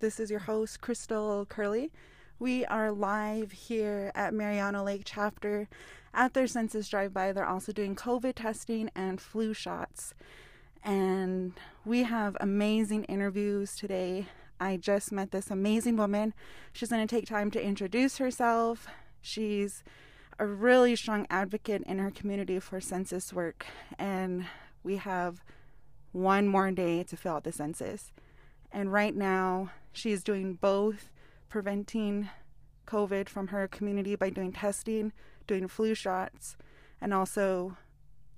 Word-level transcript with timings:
This 0.00 0.20
is 0.20 0.30
your 0.30 0.38
host, 0.40 0.80
Crystal 0.80 1.44
Curley. 1.44 1.90
We 2.38 2.64
are 2.66 2.92
live 2.92 3.50
here 3.50 4.12
at 4.14 4.32
Mariano 4.32 4.84
Lake 4.84 5.02
chapter 5.04 5.68
at 6.14 6.34
their 6.34 6.46
census 6.46 6.88
drive 6.88 7.12
by. 7.12 7.32
They're 7.32 7.44
also 7.44 7.72
doing 7.72 7.96
COVID 7.96 8.34
testing 8.36 8.90
and 8.94 9.20
flu 9.20 9.52
shots. 9.52 10.14
And 10.84 11.54
we 11.84 12.04
have 12.04 12.36
amazing 12.40 13.04
interviews 13.04 13.74
today. 13.74 14.26
I 14.60 14.76
just 14.76 15.10
met 15.10 15.32
this 15.32 15.50
amazing 15.50 15.96
woman. 15.96 16.32
She's 16.72 16.90
going 16.90 17.04
to 17.04 17.12
take 17.12 17.26
time 17.26 17.50
to 17.50 17.60
introduce 17.60 18.18
herself. 18.18 18.86
She's 19.20 19.82
a 20.38 20.46
really 20.46 20.94
strong 20.94 21.26
advocate 21.28 21.82
in 21.88 21.98
her 21.98 22.12
community 22.12 22.60
for 22.60 22.80
census 22.80 23.32
work. 23.32 23.66
And 23.98 24.46
we 24.84 24.98
have 24.98 25.42
one 26.12 26.46
more 26.46 26.70
day 26.70 27.02
to 27.02 27.16
fill 27.16 27.34
out 27.34 27.42
the 27.42 27.50
census. 27.50 28.12
And 28.72 28.92
right 28.92 29.14
now, 29.14 29.70
she 29.92 30.12
is 30.12 30.22
doing 30.22 30.54
both 30.54 31.10
preventing 31.48 32.28
COVID 32.86 33.28
from 33.28 33.48
her 33.48 33.68
community 33.68 34.16
by 34.16 34.30
doing 34.30 34.52
testing, 34.52 35.12
doing 35.46 35.68
flu 35.68 35.94
shots, 35.94 36.56
and 37.00 37.14
also 37.14 37.76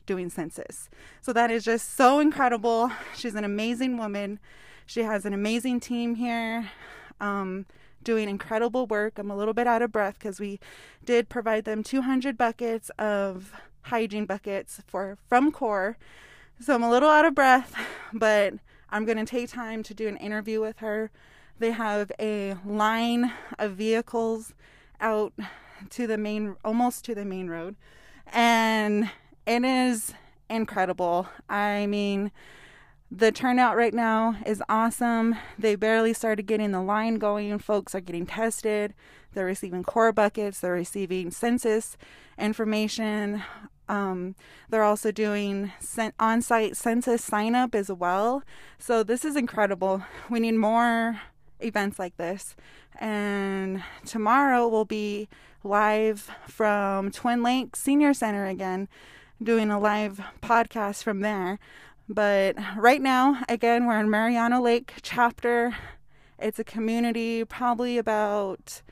doing 0.06 0.28
census. 0.28 0.88
So 1.20 1.32
that 1.32 1.50
is 1.50 1.64
just 1.64 1.94
so 1.96 2.18
incredible. 2.18 2.90
She's 3.16 3.34
an 3.34 3.44
amazing 3.44 3.96
woman. 3.96 4.40
She 4.86 5.02
has 5.02 5.24
an 5.24 5.32
amazing 5.32 5.80
team 5.80 6.16
here. 6.16 6.70
Um, 7.20 7.66
doing 8.02 8.28
incredible 8.28 8.86
work. 8.86 9.18
I'm 9.18 9.30
a 9.30 9.36
little 9.36 9.54
bit 9.54 9.66
out 9.66 9.82
of 9.82 9.92
breath 9.92 10.14
because 10.18 10.40
we 10.40 10.58
did 11.04 11.28
provide 11.28 11.64
them 11.64 11.82
200 11.82 12.36
buckets 12.36 12.90
of 12.98 13.52
hygiene 13.82 14.26
buckets 14.26 14.80
for 14.86 15.18
from 15.28 15.52
CORE. 15.52 15.96
So 16.60 16.74
I'm 16.74 16.82
a 16.82 16.90
little 16.90 17.08
out 17.08 17.24
of 17.24 17.34
breath, 17.34 17.74
but 18.12 18.54
I'm 18.90 19.04
going 19.04 19.18
to 19.18 19.24
take 19.24 19.50
time 19.50 19.82
to 19.84 19.94
do 19.94 20.08
an 20.08 20.16
interview 20.16 20.60
with 20.60 20.78
her. 20.78 21.10
They 21.58 21.70
have 21.72 22.10
a 22.18 22.56
line 22.64 23.32
of 23.58 23.72
vehicles 23.72 24.54
out 25.00 25.32
to 25.90 26.06
the 26.06 26.18
main, 26.18 26.56
almost 26.64 27.04
to 27.04 27.14
the 27.14 27.24
main 27.24 27.48
road, 27.48 27.76
and 28.26 29.10
it 29.46 29.64
is 29.64 30.14
incredible. 30.48 31.28
I 31.48 31.86
mean, 31.86 32.32
the 33.10 33.32
turnout 33.32 33.76
right 33.76 33.92
now 33.92 34.36
is 34.46 34.62
awesome. 34.68 35.36
They 35.58 35.74
barely 35.74 36.12
started 36.12 36.46
getting 36.46 36.70
the 36.70 36.82
line 36.82 37.16
going. 37.16 37.58
Folks 37.58 37.94
are 37.94 38.00
getting 38.00 38.26
tested. 38.26 38.94
They're 39.32 39.46
receiving 39.46 39.82
core 39.82 40.12
buckets. 40.12 40.60
They're 40.60 40.72
receiving 40.72 41.30
census 41.30 41.96
information. 42.38 43.42
Um, 43.88 44.36
they're 44.68 44.84
also 44.84 45.10
doing 45.10 45.72
on 46.20 46.42
site 46.42 46.76
census 46.76 47.24
sign 47.24 47.56
up 47.56 47.74
as 47.74 47.90
well. 47.90 48.44
So, 48.78 49.02
this 49.02 49.24
is 49.24 49.34
incredible. 49.34 50.04
We 50.28 50.38
need 50.38 50.54
more 50.54 51.20
events 51.58 51.98
like 51.98 52.16
this. 52.16 52.54
And 52.98 53.82
tomorrow 54.04 54.68
we'll 54.68 54.84
be 54.84 55.28
live 55.64 56.30
from 56.46 57.10
Twin 57.10 57.42
Lakes 57.42 57.80
Senior 57.80 58.14
Center 58.14 58.46
again, 58.46 58.88
doing 59.42 59.70
a 59.70 59.80
live 59.80 60.20
podcast 60.42 61.02
from 61.02 61.20
there. 61.20 61.58
But 62.12 62.56
right 62.76 63.00
now, 63.00 63.40
again, 63.48 63.86
we're 63.86 64.00
in 64.00 64.10
Mariano 64.10 64.60
Lake 64.60 64.94
chapter. 65.00 65.76
It's 66.40 66.58
a 66.58 66.64
community, 66.64 67.44
probably 67.44 67.98
about 67.98 68.82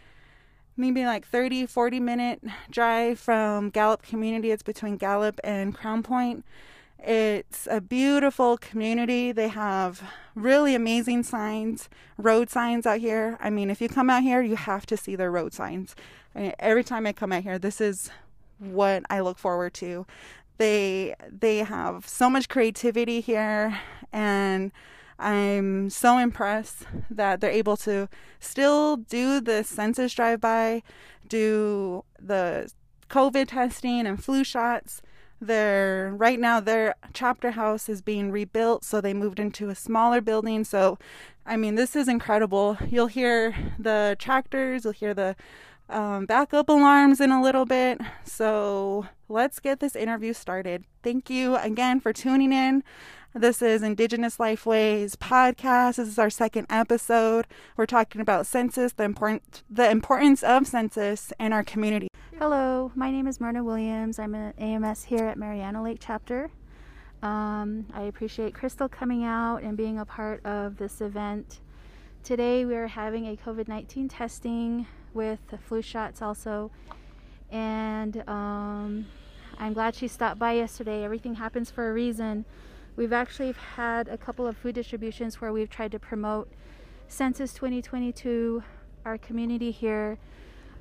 maybe 0.77 1.05
like 1.05 1.27
30 1.27 1.66
40 1.66 1.98
minute 1.98 2.41
drive 2.70 3.19
from 3.19 3.70
Gallup 3.70 4.02
community. 4.02 4.52
It's 4.52 4.62
between 4.62 4.98
Gallup 4.98 5.41
and 5.42 5.74
Crown 5.74 6.05
Point. 6.05 6.44
It's 7.00 7.66
a 7.69 7.80
beautiful 7.80 8.56
community. 8.56 9.33
They 9.33 9.48
have 9.48 10.00
really 10.36 10.77
amazing 10.77 11.24
signs 11.24 11.89
road 12.19 12.50
signs 12.50 12.86
out 12.86 13.00
here. 13.00 13.36
I 13.41 13.50
mean 13.50 13.69
if 13.69 13.80
you 13.80 13.89
come 13.89 14.11
out 14.11 14.22
here 14.22 14.42
you 14.42 14.55
have 14.55 14.86
to 14.86 14.96
see 14.96 15.16
their 15.16 15.33
road 15.33 15.52
signs. 15.52 15.96
I 16.36 16.39
mean, 16.41 16.52
every 16.61 16.84
time 16.84 17.05
i 17.05 17.12
come 17.12 17.33
out 17.33 17.42
here 17.42 17.58
this 17.58 17.80
is 17.80 18.11
what 18.61 19.02
i 19.08 19.19
look 19.19 19.39
forward 19.39 19.72
to 19.72 20.06
they 20.58 21.14
they 21.30 21.58
have 21.58 22.07
so 22.07 22.29
much 22.29 22.48
creativity 22.48 23.20
here 23.20 23.80
and 24.13 24.73
I'm 25.19 25.91
so 25.91 26.19
impressed 26.19 26.86
that 27.11 27.41
they're 27.41 27.51
able 27.51 27.77
to 27.79 28.08
still 28.39 28.97
do 28.97 29.41
the 29.41 29.64
census 29.64 30.14
drive 30.14 30.41
by, 30.41 30.83
do 31.27 32.05
the 32.20 32.70
COVID 33.11 33.48
testing 33.48 34.07
and 34.07 34.23
flu 34.23 34.45
shots. 34.45 35.02
They're 35.41 36.13
right 36.17 36.39
now 36.39 36.61
their 36.61 36.95
chapter 37.13 37.52
house 37.52 37.89
is 37.89 38.01
being 38.02 38.30
rebuilt, 38.30 38.85
so 38.85 39.01
they 39.01 39.14
moved 39.14 39.41
into 39.41 39.68
a 39.70 39.74
smaller 39.74 40.20
building. 40.20 40.64
So, 40.64 40.98
I 41.47 41.57
mean, 41.57 41.74
this 41.74 41.97
is 41.97 42.08
incredible. 42.08 42.77
You'll 42.89 43.07
hear 43.08 43.55
the 43.79 44.17
tractors, 44.18 44.85
you'll 44.85 44.92
hear 44.92 45.14
the 45.14 45.36
um, 45.88 46.26
backup 46.26 46.68
alarms 46.68 47.20
in 47.20 47.30
a 47.30 47.42
little 47.42 47.64
bit. 47.64 48.00
So, 48.24 49.06
let's 49.28 49.60
get 49.60 49.80
this 49.80 49.96
interview 49.96 50.32
started. 50.32 50.84
Thank 51.02 51.30
you 51.30 51.56
again 51.56 52.00
for 52.00 52.12
tuning 52.12 52.52
in. 52.52 52.82
This 53.34 53.60
is 53.60 53.82
Indigenous 53.82 54.38
Lifeways 54.38 55.14
podcast. 55.16 55.96
This 55.96 56.08
is 56.08 56.18
our 56.18 56.30
second 56.30 56.66
episode. 56.70 57.46
We're 57.76 57.86
talking 57.86 58.20
about 58.20 58.46
census, 58.46 58.94
the 58.94 59.04
important 59.04 59.62
the 59.68 59.88
importance 59.90 60.42
of 60.42 60.66
census 60.66 61.32
in 61.38 61.52
our 61.52 61.62
community. 61.62 62.08
Hello, 62.38 62.90
my 62.94 63.10
name 63.10 63.28
is 63.28 63.38
Myrna 63.38 63.62
Williams. 63.62 64.18
I'm 64.18 64.34
an 64.34 64.55
AMS 64.58 65.05
here 65.05 65.26
at 65.26 65.36
Mariano 65.38 65.84
Lake 65.84 65.98
chapter. 66.00 66.50
Um, 67.22 67.86
I 67.92 68.02
appreciate 68.02 68.55
Crystal 68.55 68.88
coming 68.88 69.24
out 69.24 69.62
and 69.62 69.76
being 69.76 69.98
a 69.98 70.06
part 70.06 70.44
of 70.46 70.78
this 70.78 71.00
event. 71.00 71.60
Today 72.24 72.64
we 72.64 72.76
are 72.76 72.86
having 72.86 73.26
a 73.26 73.36
COVID 73.36 73.68
19 73.68 74.08
testing 74.08 74.86
with 75.14 75.41
flu 75.67 75.83
shots 75.83 76.23
also. 76.23 76.70
And 77.51 78.29
um, 78.29 79.07
I'm 79.58 79.73
glad 79.73 79.95
she 79.95 80.08
stopped 80.08 80.39
by 80.39 80.52
yesterday. 80.52 81.05
Everything 81.05 81.35
happens 81.35 81.70
for 81.70 81.91
a 81.91 81.92
reason. 81.92 82.45
We've 82.96 83.13
actually 83.13 83.55
had 83.77 84.08
a 84.08 84.18
couple 84.18 84.47
of 84.47 84.57
food 84.57 84.74
distributions 84.74 85.41
where 85.41 85.52
we've 85.52 85.70
tried 85.70 85.92
to 85.92 85.98
promote 85.98 86.48
Census 87.07 87.52
2022, 87.55 88.63
our 89.05 89.18
community 89.18 89.70
here. 89.70 90.18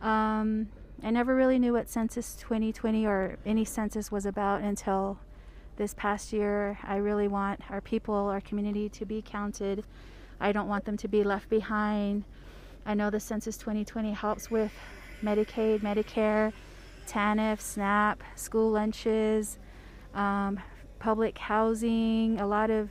Um, 0.01 0.69
I 1.03 1.11
never 1.11 1.35
really 1.35 1.59
knew 1.59 1.73
what 1.73 1.89
Census 1.89 2.35
2020 2.35 3.05
or 3.05 3.37
any 3.45 3.63
census 3.63 4.11
was 4.11 4.25
about 4.25 4.61
until 4.61 5.19
this 5.77 5.93
past 5.93 6.33
year. 6.33 6.79
I 6.83 6.97
really 6.97 7.27
want 7.27 7.61
our 7.69 7.81
people, 7.81 8.15
our 8.15 8.41
community 8.41 8.89
to 8.89 9.05
be 9.05 9.21
counted. 9.21 9.83
I 10.39 10.51
don't 10.51 10.67
want 10.67 10.85
them 10.85 10.97
to 10.97 11.07
be 11.07 11.23
left 11.23 11.49
behind. 11.49 12.23
I 12.87 12.93
know 12.93 13.09
the 13.09 13.19
Census 13.19 13.57
2020 13.57 14.13
helps 14.13 14.49
with 14.49 14.71
Medicaid, 15.21 15.81
Medicare, 15.81 16.53
TANF, 17.05 17.59
SNAP, 17.59 18.23
school 18.35 18.71
lunches, 18.71 19.59
um, 20.13 20.57
public 20.97 21.37
housing, 21.37 22.39
a 22.39 22.47
lot 22.47 22.69
of 22.71 22.89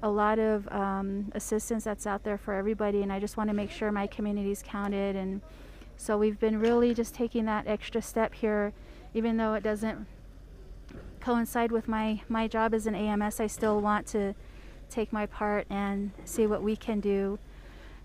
a 0.00 0.08
lot 0.08 0.38
of 0.38 0.68
um, 0.68 1.30
assistance 1.34 1.84
that's 1.84 2.06
out 2.06 2.22
there 2.22 2.38
for 2.38 2.54
everybody, 2.54 3.02
and 3.02 3.12
I 3.12 3.20
just 3.20 3.36
want 3.36 3.50
to 3.50 3.54
make 3.54 3.70
sure 3.70 3.90
my 3.90 4.06
community 4.06 4.52
is 4.52 4.62
counted. 4.62 5.16
And 5.16 5.42
so 5.96 6.16
we've 6.16 6.38
been 6.38 6.60
really 6.60 6.94
just 6.94 7.14
taking 7.14 7.44
that 7.46 7.66
extra 7.66 8.00
step 8.00 8.32
here, 8.32 8.72
even 9.12 9.36
though 9.36 9.54
it 9.54 9.62
doesn't 9.62 10.06
coincide 11.20 11.70
with 11.70 11.86
my 11.86 12.22
my 12.30 12.48
job 12.48 12.72
as 12.72 12.86
an 12.86 12.94
AMS. 12.94 13.40
I 13.40 13.46
still 13.46 13.82
want 13.82 14.06
to 14.08 14.34
take 14.88 15.12
my 15.12 15.26
part 15.26 15.66
and 15.68 16.12
see 16.24 16.46
what 16.46 16.62
we 16.62 16.76
can 16.76 17.00
do. 17.00 17.38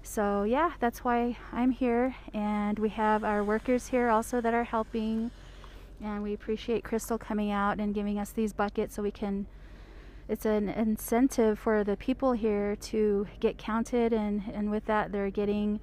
So 0.03 0.44
yeah, 0.44 0.74
that's 0.80 1.03
why 1.03 1.38
I'm 1.52 1.72
here, 1.72 2.16
and 2.34 2.78
we 2.78 2.90
have 2.90 3.24
our 3.24 3.44
workers 3.44 3.88
here 3.88 4.09
also 4.09 4.41
that 4.41 4.53
are 4.53 4.66
helping. 4.66 5.31
And 6.03 6.22
we 6.22 6.34
appreciate 6.34 6.84
Crystal 6.84 7.18
coming 7.18 7.50
out 7.50 7.80
and 7.80 7.96
giving 7.96 8.19
us 8.19 8.31
these 8.31 8.52
buckets 8.52 8.96
so 8.96 9.02
we 9.02 9.12
can 9.12 9.47
it's 10.28 10.46
an 10.46 10.69
incentive 10.69 11.59
for 11.59 11.84
the 11.84 11.97
people 11.97 12.34
here 12.34 12.75
to 12.75 13.28
get 13.40 13.58
counted. 13.58 14.12
And 14.12 14.44
and 14.53 14.69
with 14.69 14.86
that 14.86 15.14
they're 15.14 15.30
getting 15.30 15.79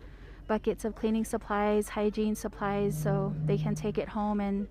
buckets 0.46 0.84
of 0.84 0.94
cleaning 0.94 1.24
supplies 1.24 1.88
hygiene 1.88 2.34
supplies 2.34 3.00
so 3.00 3.34
they 3.46 3.56
can 3.56 3.74
take 3.74 3.96
it 3.96 4.10
home. 4.10 4.38
And 4.40 4.68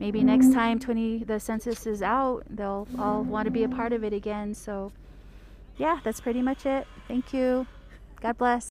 maybe 0.00 0.24
next 0.24 0.52
time 0.52 0.80
20 0.80 1.24
the 1.24 1.38
census 1.38 1.86
is 1.86 2.02
out 2.02 2.42
they'll 2.50 2.88
all 2.98 3.22
want 3.22 3.44
to 3.44 3.52
be 3.52 3.62
a 3.62 3.68
part 3.68 3.92
of 3.92 4.02
it 4.02 4.12
again. 4.12 4.54
So 4.54 4.90
yeah 5.76 6.00
that's 6.02 6.20
pretty 6.20 6.42
much 6.42 6.66
it. 6.66 6.86
Thank 7.06 7.32
you 7.32 7.66
god 8.22 8.38
bless 8.38 8.70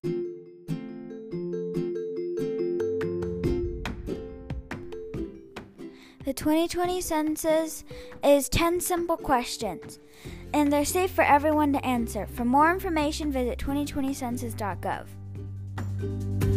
The 6.24 6.34
2020 6.34 7.02
census 7.02 7.84
is 8.24 8.48
10 8.48 8.80
simple 8.80 9.18
questions, 9.18 10.00
and 10.54 10.72
they're 10.72 10.86
safe 10.86 11.12
for 11.12 11.24
everyone 11.24 11.74
to 11.74 11.86
answer. 11.86 12.28
For 12.28 12.46
more 12.46 12.72
information, 12.72 13.32
visit 13.32 13.58
2020census.gov. 13.58 16.51